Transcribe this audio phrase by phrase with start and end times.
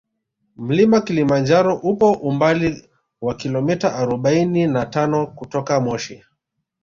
[0.55, 2.89] Mlima kilimanjaro upo umbali
[3.21, 6.23] wa kilometa arobaini na tano kutoka moshi